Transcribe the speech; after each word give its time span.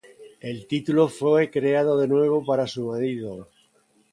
El 0.39 0.65
título 0.65 1.07
fue 1.09 1.51
creado 1.51 1.95
de 1.99 2.07
nuevo 2.07 2.43
para 2.43 2.65
su 2.65 2.87
marido. 2.87 3.47